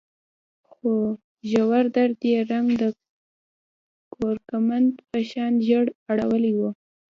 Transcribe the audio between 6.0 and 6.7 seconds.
اړولی و.